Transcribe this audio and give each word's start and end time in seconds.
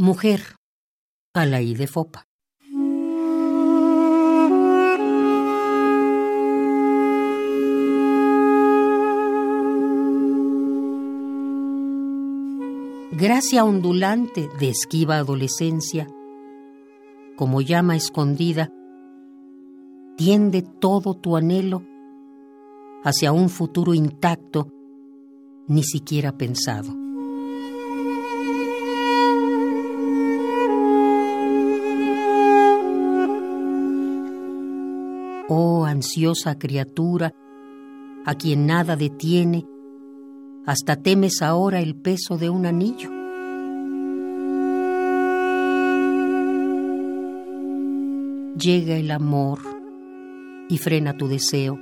Mujer, 0.00 0.54
Alaí 1.34 1.74
de 1.74 1.88
Fopa. 1.88 2.24
Gracia 13.10 13.64
ondulante 13.64 14.48
de 14.60 14.68
esquiva 14.68 15.16
adolescencia, 15.16 16.06
como 17.36 17.60
llama 17.60 17.96
escondida, 17.96 18.70
tiende 20.16 20.62
todo 20.62 21.14
tu 21.14 21.36
anhelo 21.36 21.82
hacia 23.02 23.32
un 23.32 23.48
futuro 23.48 23.94
intacto, 23.94 24.68
ni 25.66 25.82
siquiera 25.82 26.38
pensado. 26.38 26.97
Oh 35.50 35.86
ansiosa 35.86 36.58
criatura, 36.58 37.32
a 38.26 38.34
quien 38.34 38.66
nada 38.66 38.96
detiene, 38.96 39.66
hasta 40.66 40.96
temes 40.96 41.40
ahora 41.40 41.80
el 41.80 41.96
peso 41.96 42.36
de 42.36 42.50
un 42.50 42.66
anillo. 42.66 43.10
Llega 48.58 48.96
el 48.96 49.10
amor 49.10 49.60
y 50.68 50.76
frena 50.76 51.16
tu 51.16 51.28
deseo, 51.28 51.80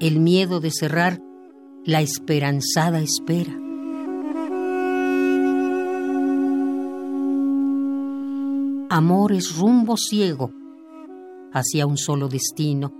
el 0.00 0.18
miedo 0.18 0.60
de 0.60 0.70
cerrar 0.70 1.20
la 1.84 2.00
esperanzada 2.00 3.00
espera. 3.00 3.52
Amor 8.88 9.32
es 9.32 9.54
rumbo 9.58 9.98
ciego 9.98 10.50
hacia 11.52 11.86
un 11.86 11.96
solo 11.96 12.28
destino 12.28 12.92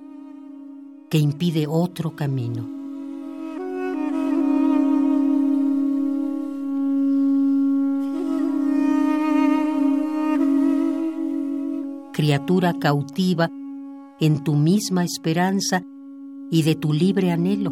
que 1.10 1.18
impide 1.18 1.66
otro 1.68 2.14
camino. 2.14 2.68
Criatura 12.12 12.74
cautiva 12.78 13.48
en 14.20 14.42
tu 14.42 14.54
misma 14.54 15.04
esperanza 15.04 15.82
y 16.50 16.62
de 16.62 16.74
tu 16.74 16.92
libre 16.92 17.30
anhelo. 17.30 17.70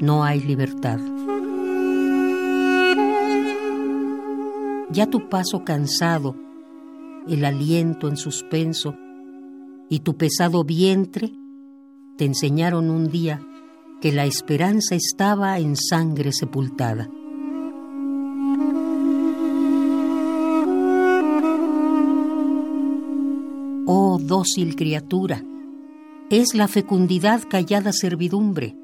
No 0.00 0.24
hay 0.24 0.40
libertad. 0.40 0.98
Ya 4.92 5.06
tu 5.06 5.28
paso 5.28 5.64
cansado, 5.64 6.34
el 7.28 7.44
aliento 7.44 8.08
en 8.08 8.16
suspenso 8.16 8.96
y 9.88 10.00
tu 10.00 10.16
pesado 10.16 10.64
vientre 10.64 11.32
te 12.16 12.24
enseñaron 12.24 12.90
un 12.90 13.08
día 13.08 13.40
que 14.00 14.10
la 14.10 14.24
esperanza 14.24 14.96
estaba 14.96 15.58
en 15.58 15.76
sangre 15.76 16.32
sepultada. 16.32 17.08
Oh 23.86 24.18
dócil 24.20 24.74
criatura, 24.74 25.44
es 26.30 26.54
la 26.54 26.66
fecundidad 26.66 27.42
callada 27.48 27.92
servidumbre, 27.92 28.76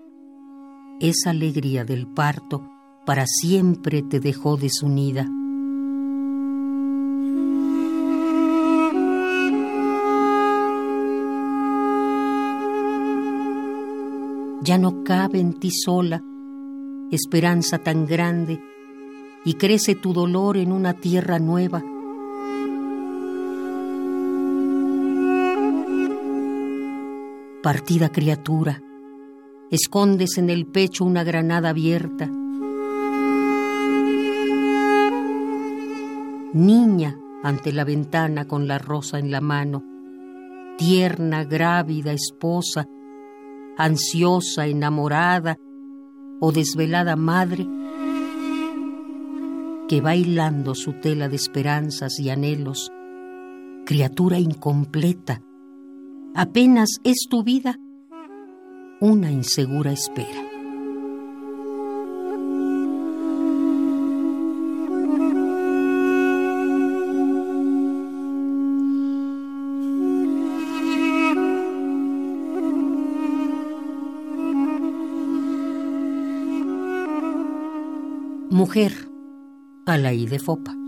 esa 1.01 1.31
alegría 1.31 1.85
del 1.85 2.07
parto 2.07 2.71
para 3.05 3.27
siempre 3.27 4.03
te 4.03 4.21
dejó 4.21 4.57
desunida. 4.57 5.29
Ya 14.67 14.79
no 14.79 15.05
cabe 15.05 15.39
en 15.39 15.53
ti 15.53 15.71
sola 15.71 16.21
esperanza 17.13 17.79
tan 17.79 18.05
grande 18.05 18.61
y 19.45 19.55
crece 19.55 19.95
tu 19.95 20.13
dolor 20.13 20.57
en 20.57 20.73
una 20.73 20.95
tierra 20.95 21.39
nueva. 21.39 21.85
Partida 27.63 28.09
criatura, 28.09 28.83
escondes 29.71 30.37
en 30.37 30.51
el 30.51 30.67
pecho 30.67 31.05
una 31.05 31.23
granada 31.23 31.69
abierta. 31.69 32.29
Niña 36.55 37.17
ante 37.45 37.73
la 37.73 37.85
ventana 37.85 38.49
con 38.49 38.67
la 38.67 38.79
rosa 38.79 39.21
en 39.21 39.31
la 39.31 39.41
mano, 39.41 39.85
tierna, 40.77 41.45
grávida, 41.45 42.13
esposa, 42.13 42.89
ansiosa, 43.77 44.67
enamorada 44.67 45.59
o 46.41 46.53
desvelada 46.53 47.17
madre 47.17 47.67
que 49.89 50.01
bailando 50.01 50.75
su 50.75 50.95
tela 50.95 51.29
de 51.29 51.37
esperanzas 51.37 52.19
y 52.19 52.31
anhelos, 52.31 52.91
criatura 53.85 54.39
incompleta, 54.39 55.43
apenas 56.35 56.89
es 57.05 57.27
tu 57.31 57.45
vida 57.45 57.79
una 59.01 59.31
insegura 59.31 59.93
espera. 59.93 60.56
Mujer, 78.57 78.95
Alaí 79.85 80.25
de 80.25 80.39
Fopa. 80.39 80.86